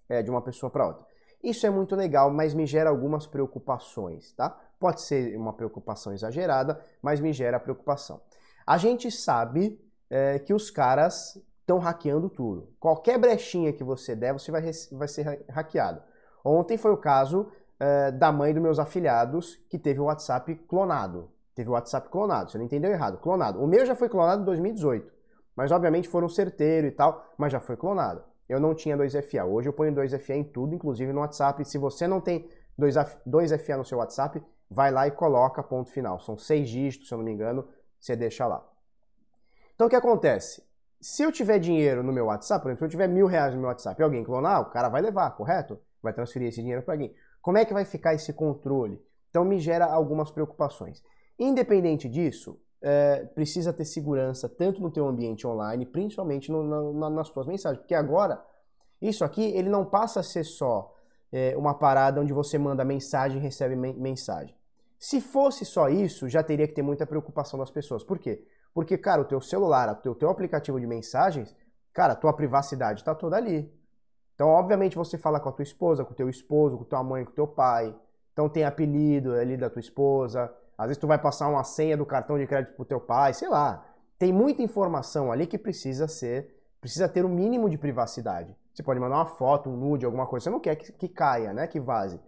[0.10, 1.06] é, de uma pessoa para outra.
[1.44, 4.56] Isso é muito legal, mas me gera algumas preocupações, tá?
[4.80, 8.22] Pode ser uma preocupação exagerada, mas me gera preocupação.
[8.66, 12.74] A gente sabe é, que os caras estão hackeando tudo.
[12.80, 16.02] Qualquer brechinha que você der, você vai, vai ser hackeado.
[16.44, 21.32] Ontem foi o caso uh, da mãe dos meus afiliados que teve o WhatsApp clonado.
[21.56, 23.62] Teve o WhatsApp clonado, você não entendeu errado, clonado.
[23.62, 25.12] O meu já foi clonado em 2018,
[25.56, 28.24] mas obviamente foram certeiro e tal, mas já foi clonado.
[28.48, 31.64] Eu não tinha 2FA, hoje eu ponho 2FA em tudo, inclusive no WhatsApp.
[31.66, 36.20] Se você não tem 2FA no seu WhatsApp, vai lá e coloca ponto final.
[36.20, 37.68] São seis dígitos, se eu não me engano,
[38.00, 38.66] você deixa lá.
[39.76, 40.64] Então o que acontece?
[41.02, 43.60] Se eu tiver dinheiro no meu WhatsApp, por exemplo, se eu tiver mil reais no
[43.60, 45.80] meu WhatsApp e alguém clonar, o cara vai levar, correto?
[46.02, 47.12] Vai transferir esse dinheiro para alguém.
[47.42, 49.02] Como é que vai ficar esse controle?
[49.32, 51.04] Então me gera algumas preocupações.
[51.40, 57.30] Independente disso, é, precisa ter segurança tanto no teu ambiente online, principalmente no, na, nas
[57.30, 58.44] tuas mensagens, porque agora
[59.02, 60.96] isso aqui ele não passa a ser só
[61.32, 64.56] é, uma parada onde você manda mensagem e recebe mensagem.
[65.00, 68.04] Se fosse só isso, já teria que ter muita preocupação das pessoas.
[68.04, 68.46] Por quê?
[68.74, 71.56] Porque, cara, o teu celular, o teu, teu aplicativo de mensagens,
[71.94, 73.72] cara, a tua privacidade está toda ali.
[74.34, 77.24] Então, obviamente, você fala com a tua esposa, com o teu esposo, com tua mãe,
[77.24, 77.94] com o teu pai.
[78.34, 80.52] Então, tem apelido ali da tua esposa.
[80.78, 83.50] Às vezes, tu vai passar uma senha do cartão de crédito pro teu pai, sei
[83.50, 83.86] lá.
[84.18, 88.56] Tem muita informação ali que precisa ser, precisa ter o um mínimo de privacidade.
[88.74, 90.46] Você pode mandar uma foto, um nude, alguma coisa.
[90.46, 91.68] Você não quer que, que caia, né?
[91.68, 92.20] Que vaze.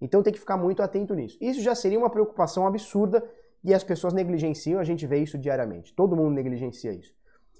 [0.00, 1.38] Então, tem que ficar muito atento nisso.
[1.40, 3.24] Isso já seria uma preocupação absurda
[3.64, 5.94] e as pessoas negligenciam, a gente vê isso diariamente.
[5.94, 7.14] Todo mundo negligencia isso.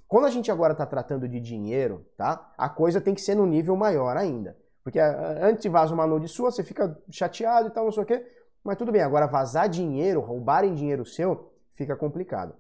[0.07, 2.53] Quando a gente agora está tratando de dinheiro, tá?
[2.59, 4.57] A coisa tem que ser no nível maior ainda.
[4.83, 8.25] Porque antes vaza uma nude sua, você fica chateado e tal, não sei o quê.
[8.63, 12.55] Mas tudo bem, agora vazar dinheiro, roubarem dinheiro seu, fica complicado.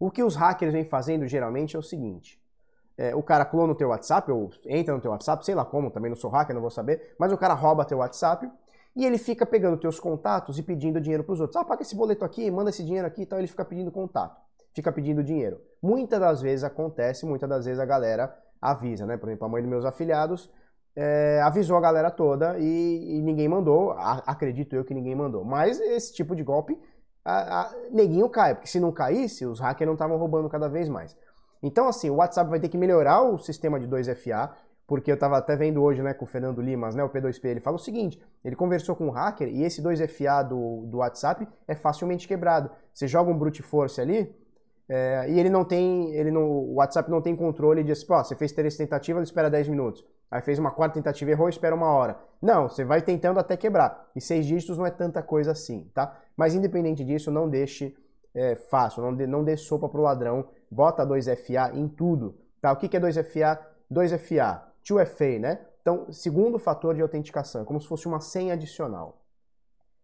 [0.00, 2.40] O que os hackers vêm fazendo geralmente é o seguinte.
[2.96, 5.90] É, o cara clona o teu WhatsApp, ou entra no teu WhatsApp, sei lá como,
[5.90, 8.50] também não sou hacker, não vou saber, mas o cara rouba teu WhatsApp
[8.96, 11.56] e ele fica pegando teus contatos e pedindo dinheiro para os outros.
[11.56, 13.38] Ah, paga esse boleto aqui, manda esse dinheiro aqui e tal.
[13.38, 14.40] Ele fica pedindo contato,
[14.74, 15.60] fica pedindo dinheiro.
[15.82, 19.16] Muitas das vezes acontece, muitas das vezes a galera avisa, né?
[19.16, 20.50] Por exemplo, a mãe dos meus afiliados
[20.96, 23.92] é, avisou a galera toda e, e ninguém mandou.
[23.92, 25.44] A, acredito eu que ninguém mandou.
[25.44, 26.76] Mas esse tipo de golpe,
[27.24, 30.88] a, a, neguinho cai, porque se não caísse, os hackers não estavam roubando cada vez
[30.88, 31.16] mais.
[31.62, 34.50] Então, assim, o WhatsApp vai ter que melhorar o sistema de 2FA,
[34.88, 37.60] porque eu estava até vendo hoje né, com o Fernando Limas, né, o P2P, ele
[37.60, 41.74] fala o seguinte, ele conversou com um hacker e esse 2FA do, do WhatsApp é
[41.74, 42.70] facilmente quebrado.
[42.92, 44.34] Você joga um brute force ali
[44.88, 48.34] é, e ele não tem, ele não, o WhatsApp não tem controle de, pô, você
[48.34, 50.02] fez três tentativas, espera 10 minutos.
[50.30, 52.18] Aí fez uma quarta tentativa, errou, espera uma hora.
[52.40, 54.08] Não, você vai tentando até quebrar.
[54.16, 56.18] E seis dígitos não é tanta coisa assim, tá?
[56.34, 57.94] Mas independente disso, não deixe
[58.34, 62.72] é, fácil, não dê, não dê sopa pro ladrão, bota 2FA em tudo, tá?
[62.72, 63.58] O que, que é 2FA?
[63.92, 65.60] 2FA 2FA, né?
[65.80, 69.22] Então, segundo fator de autenticação, é como se fosse uma senha adicional.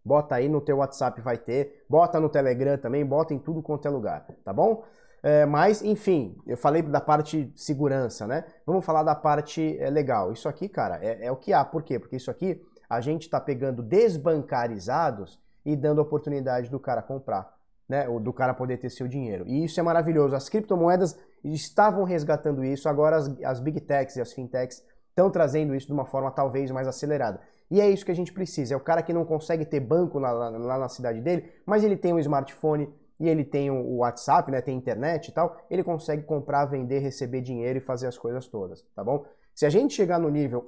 [0.04, 3.88] Bota aí no teu WhatsApp vai ter, bota no Telegram também, bota em tudo quanto
[3.88, 4.84] é lugar, tá bom?
[5.22, 8.44] É, mas, enfim, eu falei da parte segurança, né?
[8.66, 10.30] Vamos falar da parte é, legal.
[10.30, 11.64] Isso aqui, cara, é, é, o que há.
[11.64, 11.98] Por quê?
[11.98, 17.56] Porque isso aqui a gente está pegando desbancarizados e dando oportunidade do cara comprar,
[17.88, 18.06] né?
[18.06, 19.48] Ou do cara poder ter seu dinheiro.
[19.48, 20.37] E isso é maravilhoso.
[20.37, 21.18] As criptomoedas
[21.52, 25.92] estavam resgatando isso, agora as, as big techs e as fintechs estão trazendo isso de
[25.92, 27.40] uma forma talvez mais acelerada.
[27.70, 28.74] E é isso que a gente precisa.
[28.74, 32.12] É o cara que não consegue ter banco lá, na cidade dele, mas ele tem
[32.12, 36.64] um smartphone e ele tem o WhatsApp, né, tem internet e tal, ele consegue comprar,
[36.64, 39.24] vender, receber dinheiro e fazer as coisas todas, tá bom?
[39.54, 40.64] Se a gente chegar no nível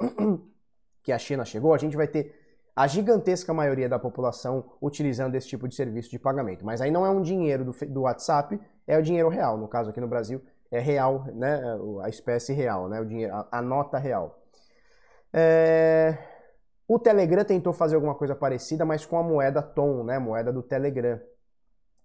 [1.02, 2.34] que a China chegou, a gente vai ter
[2.74, 6.64] a gigantesca maioria da população utilizando esse tipo de serviço de pagamento.
[6.64, 9.56] Mas aí não é um dinheiro do, do WhatsApp, é o dinheiro real.
[9.56, 11.60] No caso aqui no Brasil, é real, né?
[12.02, 13.00] A espécie real, né?
[13.00, 14.42] O dinheiro, a, a nota real.
[15.32, 16.16] É...
[16.88, 20.18] O Telegram tentou fazer alguma coisa parecida, mas com a moeda Tom, né?
[20.18, 21.20] Moeda do Telegram.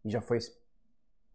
[0.04, 0.40] E já foi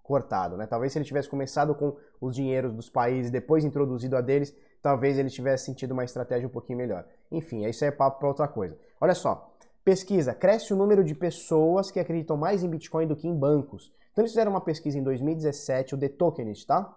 [0.03, 0.67] cortado, né?
[0.67, 5.19] Talvez se ele tivesse começado com os dinheiros dos países, depois introduzido a deles, talvez
[5.19, 7.05] ele tivesse sentido uma estratégia um pouquinho melhor.
[7.31, 8.79] Enfim, isso é papo para outra coisa.
[9.01, 9.53] Olha só,
[9.85, 13.93] pesquisa, cresce o número de pessoas que acreditam mais em Bitcoin do que em bancos.
[14.13, 16.97] Então eles fizeram uma pesquisa em 2017, o The Tokenist, tá?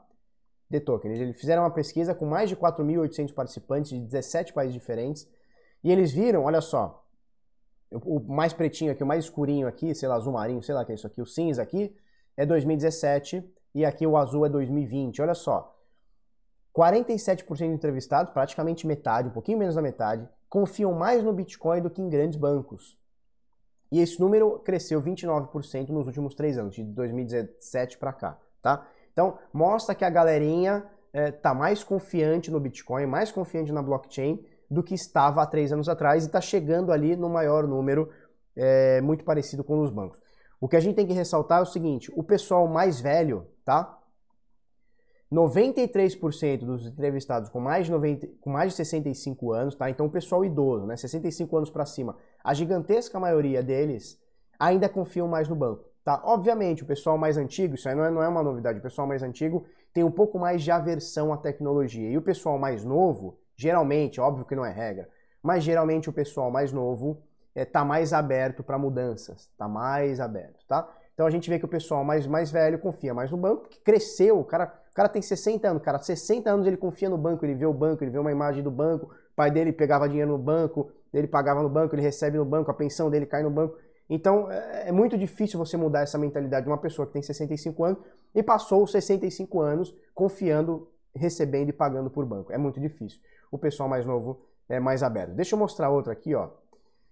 [0.71, 5.27] The Tokenist, eles fizeram uma pesquisa com mais de 4.800 participantes de 17 países diferentes,
[5.83, 7.05] e eles viram, olha só,
[7.91, 10.91] o mais pretinho aqui, o mais escurinho aqui, sei lá, azul marinho, sei lá que
[10.91, 11.95] é isso aqui, o cinza aqui,
[12.37, 15.21] é 2017 e aqui o azul é 2020.
[15.21, 15.75] Olha só,
[16.75, 21.89] 47% de entrevistados, praticamente metade, um pouquinho menos da metade, confiam mais no Bitcoin do
[21.89, 22.97] que em grandes bancos.
[23.91, 28.87] E esse número cresceu 29% nos últimos três anos, de 2017 para cá, tá?
[29.11, 34.43] Então, mostra que a galerinha é, tá mais confiante no Bitcoin, mais confiante na blockchain
[34.69, 38.09] do que estava há três anos atrás e está chegando ali no maior número,
[38.55, 40.21] é, muito parecido com os bancos.
[40.61, 43.97] O que a gente tem que ressaltar é o seguinte: o pessoal mais velho, tá?
[45.31, 49.89] 93% dos entrevistados com mais, de 90, com mais de 65 anos, tá?
[49.89, 50.95] Então o pessoal idoso, né?
[50.95, 54.19] 65 anos para cima, a gigantesca maioria deles
[54.59, 55.85] ainda confiam mais no banco,
[56.17, 56.21] tá?
[56.23, 59.07] Obviamente, o pessoal mais antigo, isso aí não é, não é uma novidade, o pessoal
[59.07, 62.09] mais antigo tem um pouco mais de aversão à tecnologia.
[62.09, 65.09] E o pessoal mais novo, Geralmente, óbvio que não é regra,
[65.43, 67.21] mas geralmente o pessoal mais novo
[67.53, 70.89] está é, mais aberto para mudanças, está mais aberto, tá?
[71.13, 73.81] Então a gente vê que o pessoal mais, mais velho confia mais no banco, que
[73.81, 77.45] cresceu, o cara, o cara tem 60 anos, cara, 60 anos ele confia no banco,
[77.45, 80.31] ele vê o banco, ele vê uma imagem do banco, o pai dele pegava dinheiro
[80.31, 83.51] no banco, ele pagava no banco, ele recebe no banco, a pensão dele cai no
[83.51, 83.77] banco.
[84.09, 87.83] Então é, é muito difícil você mudar essa mentalidade de uma pessoa que tem 65
[87.83, 87.99] anos
[88.33, 92.51] e passou os 65 anos confiando, recebendo e pagando por banco.
[92.51, 93.19] É muito difícil
[93.51, 95.33] o pessoal mais novo é mais aberto.
[95.33, 96.49] Deixa eu mostrar outra aqui, ó.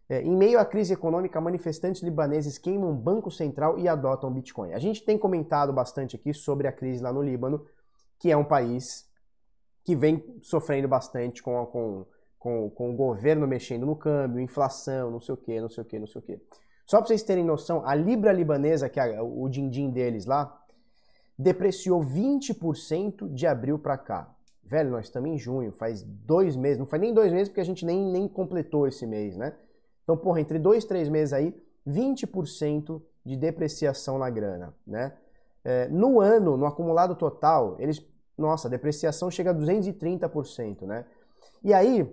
[0.10, 4.74] É, em meio à crise econômica, manifestantes libaneses queimam banco central e adotam Bitcoin.
[4.74, 7.66] A gente tem comentado bastante aqui sobre a crise lá no Líbano,
[8.18, 9.10] que é um país
[9.84, 12.06] que vem sofrendo bastante com, com,
[12.40, 15.86] com, com o governo mexendo no câmbio, inflação, não sei o que, não sei o
[15.86, 16.40] que, não sei o que.
[16.88, 20.58] Só para vocês terem noção, a libra libanesa, que é o din-din deles lá,
[21.38, 24.34] depreciou 20% de abril para cá.
[24.64, 27.66] Velho, nós estamos em junho, faz dois meses, não faz nem dois meses porque a
[27.66, 29.54] gente nem, nem completou esse mês, né?
[30.04, 31.54] Então, porra, entre dois, três meses aí,
[31.86, 35.14] 20% de depreciação na grana, né?
[35.66, 38.02] É, no ano, no acumulado total, eles,
[38.38, 41.06] nossa, a depreciação chega a 230%, né?
[41.62, 42.10] E aí,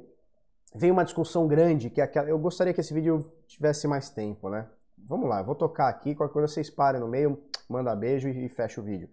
[0.75, 4.49] vem uma discussão grande, que é aquela, eu gostaria que esse vídeo tivesse mais tempo,
[4.49, 4.67] né?
[4.99, 8.47] Vamos lá, eu vou tocar aqui, qualquer coisa vocês parem no meio, manda beijo e,
[8.47, 9.09] e fecha o vídeo.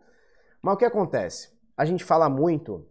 [0.61, 1.49] Mas o que acontece?
[1.77, 2.87] A gente fala muito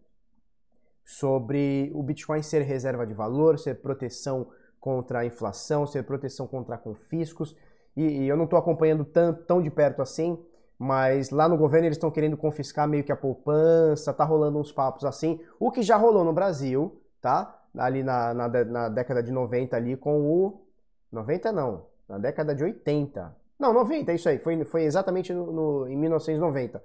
[1.05, 6.79] sobre o Bitcoin ser reserva de valor, ser proteção contra a inflação, ser proteção contra
[6.79, 7.57] confiscos.
[7.97, 10.39] E, e eu não estou acompanhando tão, tão de perto assim,
[10.79, 14.73] mas lá no governo eles estão querendo confiscar meio que a poupança, tá rolando uns
[14.73, 17.60] papos assim, o que já rolou no Brasil, tá?
[17.77, 20.67] Ali na, na, na década de 90 ali com o...
[21.13, 23.37] 90 não, na década de 80.
[23.59, 26.83] Não, 90, é isso aí, foi, foi exatamente no, no, em 1990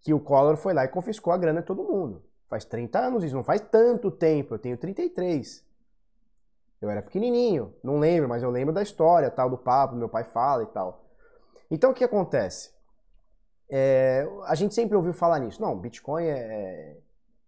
[0.00, 2.22] que o Collor foi lá e confiscou a grana de todo mundo.
[2.48, 4.54] Faz 30 anos isso, não faz tanto tempo.
[4.54, 5.64] Eu tenho 33.
[6.80, 10.24] Eu era pequenininho, não lembro, mas eu lembro da história, tal, do papo, meu pai
[10.24, 11.04] fala e tal.
[11.70, 12.72] Então o que acontece?
[13.70, 15.60] É, a gente sempre ouviu falar nisso.
[15.60, 16.96] Não, Bitcoin é, é,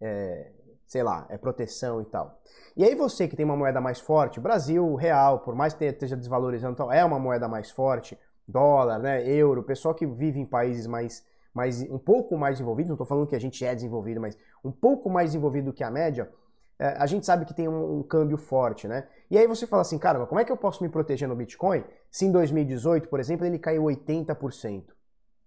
[0.01, 0.53] é,
[0.92, 2.38] sei lá, é proteção e tal.
[2.76, 6.14] E aí você que tem uma moeda mais forte, Brasil, real, por mais que esteja
[6.14, 10.87] desvalorizando, então é uma moeda mais forte, dólar, né, euro, pessoal que vive em países
[10.87, 11.24] mais
[11.55, 14.70] mais, um pouco mais desenvolvido, não estou falando que a gente é desenvolvido, mas um
[14.70, 16.31] pouco mais desenvolvido do que a média,
[16.78, 19.07] é, a gente sabe que tem um, um, câmbio forte, né?
[19.31, 21.85] E aí você fala assim, cara, como é que eu posso me proteger no Bitcoin
[22.11, 24.85] se em 2018, por exemplo, ele caiu 80%?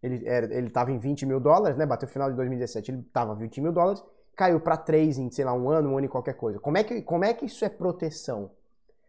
[0.04, 1.86] Ele estava em 20 mil dólares, né?
[1.88, 4.04] Bateu o final de 2017, ele estava 20 mil dólares,
[4.36, 6.60] caiu para 3 em, sei lá, um ano, um ano e qualquer coisa.
[6.60, 8.52] Como é que, como é que isso é proteção?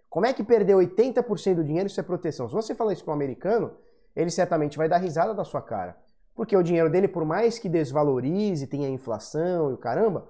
[0.08, 2.48] Como é que perder 80% do dinheiro isso é proteção?
[2.48, 3.72] Se você falar isso para um americano,
[4.14, 5.96] ele certamente vai dar risada da sua cara.
[6.34, 10.28] Porque o dinheiro dele, por mais que desvalorize, tenha inflação e o caramba,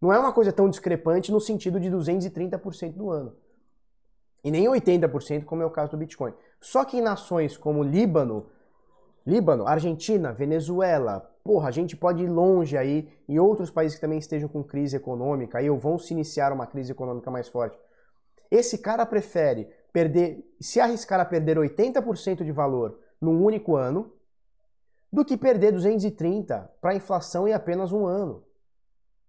[0.00, 3.36] não é uma coisa tão discrepante no sentido de 230% do ano.
[4.42, 6.32] E nem 80%, como é o caso do Bitcoin.
[6.60, 8.46] Só que em nações como Líbano,
[9.26, 14.18] Líbano, Argentina, Venezuela, porra, a gente pode ir longe aí, e outros países que também
[14.18, 17.78] estejam com crise econômica, aí vão se iniciar uma crise econômica mais forte.
[18.50, 24.12] Esse cara prefere perder, se arriscar a perder 80% de valor num único ano,
[25.12, 28.44] do que perder 230 para inflação em apenas um ano.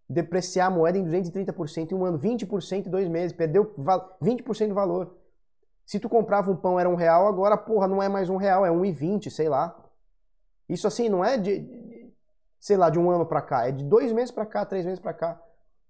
[0.08, 3.74] Depreciar a moeda em 230% em um ano, 20% em dois meses, perdeu
[4.22, 5.16] 20% de valor.
[5.86, 8.66] Se tu comprava um pão era um real, agora, porra, não é mais um real,
[8.66, 9.81] é um e vinte, sei lá.
[10.70, 12.14] Isso assim não é de,
[12.60, 15.00] sei lá, de um ano para cá, é de dois meses para cá, três meses
[15.00, 15.42] para cá.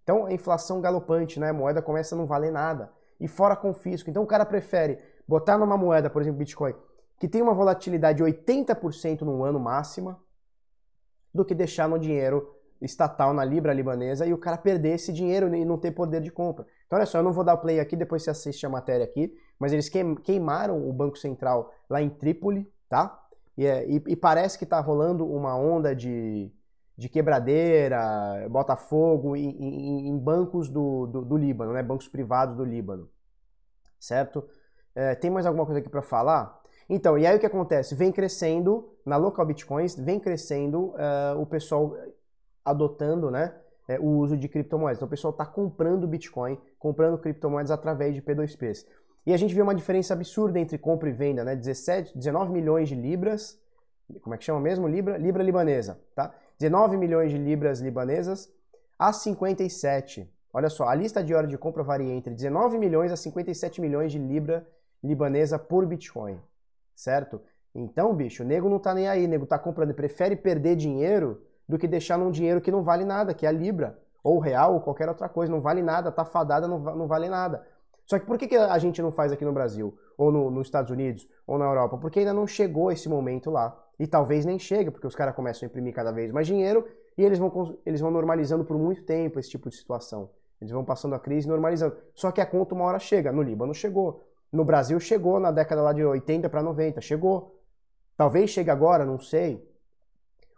[0.03, 1.49] Então, a inflação galopante, né?
[1.49, 2.91] A moeda começa a não valer nada.
[3.19, 4.09] E fora confisco.
[4.09, 6.73] Então, o cara prefere botar numa moeda, por exemplo, Bitcoin,
[7.19, 10.19] que tem uma volatilidade de 80% no ano máxima,
[11.33, 15.53] do que deixar no dinheiro estatal na Libra libanesa e o cara perder esse dinheiro
[15.55, 16.65] e não ter poder de compra.
[16.87, 19.05] Então, olha só, eu não vou dar o play aqui, depois você assiste a matéria
[19.05, 19.87] aqui, mas eles
[20.23, 23.20] queimaram o Banco Central lá em Trípoli, tá?
[23.57, 26.51] E, é, e, e parece que está rolando uma onda de,
[26.97, 31.83] de quebradeira, Botafogo em, em, em bancos do, do, do, Líbano, né?
[31.83, 33.09] bancos privados do Líbano,
[33.99, 34.47] certo?
[34.95, 36.59] É, tem mais alguma coisa aqui para falar?
[36.89, 37.95] Então, e aí o que acontece?
[37.95, 41.95] Vem crescendo, na local bitcoins, vem crescendo uh, o pessoal
[42.63, 43.53] adotando né,
[43.87, 44.97] é, o uso de criptomoedas.
[44.97, 48.85] Então o pessoal está comprando Bitcoin, comprando criptomoedas através de P2Ps.
[49.25, 51.55] E a gente vê uma diferença absurda entre compra e venda, né?
[51.55, 53.59] 17, 19 milhões de libras,
[54.21, 54.87] como é que chama mesmo?
[54.87, 56.33] Libra, libra libanesa, tá?
[56.57, 58.51] 19 milhões de libras libanesas
[58.97, 60.29] a 57.
[60.53, 64.11] Olha só, a lista de hora de compra varia entre 19 milhões a 57 milhões
[64.11, 64.67] de libra
[65.03, 66.39] libanesa por Bitcoin
[67.01, 67.41] certo?
[67.73, 71.41] Então, bicho, o nego não tá nem aí, o nego tá comprando, prefere perder dinheiro
[71.67, 74.73] do que deixar num dinheiro que não vale nada, que é a Libra, ou real,
[74.75, 77.65] ou qualquer outra coisa, não vale nada, tá fadada, não, não vale nada.
[78.05, 80.67] Só que por que, que a gente não faz aqui no Brasil, ou no, nos
[80.67, 81.97] Estados Unidos, ou na Europa?
[81.97, 83.77] Porque ainda não chegou esse momento lá.
[83.99, 86.85] E talvez nem chegue, porque os caras começam a imprimir cada vez mais dinheiro
[87.17, 90.29] e eles vão, eles vão normalizando por muito tempo esse tipo de situação.
[90.59, 91.95] Eles vão passando a crise normalizando.
[92.13, 93.31] Só que a conta uma hora chega.
[93.31, 94.27] No Líbano chegou.
[94.51, 97.59] No Brasil chegou na década lá de 80 para 90, chegou.
[98.17, 99.67] Talvez chegue agora, não sei.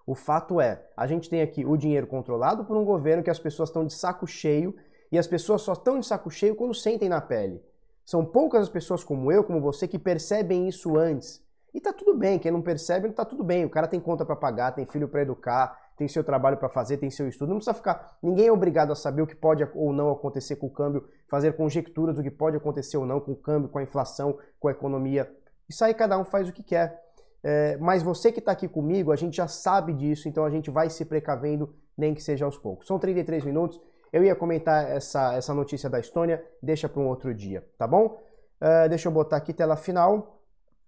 [0.05, 3.39] O fato é, a gente tem aqui o dinheiro controlado por um governo que as
[3.39, 4.75] pessoas estão de saco cheio
[5.13, 7.63] e as pessoas só estão de saco cheio quando sentem na pele.
[8.03, 11.39] São poucas as pessoas como eu, como você, que percebem isso antes.
[11.71, 13.63] E tá tudo bem, quem não percebe, tá tudo bem.
[13.63, 16.97] O cara tem conta para pagar, tem filho para educar, tem seu trabalho para fazer,
[16.97, 17.49] tem seu estudo.
[17.49, 18.17] Não precisa ficar.
[18.23, 21.53] Ninguém é obrigado a saber o que pode ou não acontecer com o câmbio, fazer
[21.53, 24.71] conjecturas do que pode acontecer ou não com o câmbio, com a inflação, com a
[24.71, 25.31] economia.
[25.69, 26.99] Isso aí cada um faz o que quer.
[27.43, 30.71] É, mas você que está aqui comigo, a gente já sabe disso, então a gente
[30.71, 32.87] vai se precavendo, nem que seja aos poucos.
[32.87, 33.79] São 33 minutos.
[34.13, 38.23] Eu ia comentar essa, essa notícia da Estônia, deixa para um outro dia, tá bom?
[38.61, 40.39] Uh, deixa eu botar aqui tela final.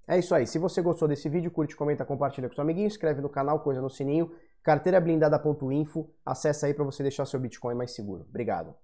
[0.07, 0.45] É isso aí.
[0.45, 3.81] Se você gostou desse vídeo, curte, comenta, compartilha com seu amiguinho, inscreve no canal, coisa
[3.81, 4.31] no sininho
[4.65, 8.25] carteirablindada.info, acessa aí para você deixar seu Bitcoin mais seguro.
[8.27, 8.75] Obrigado.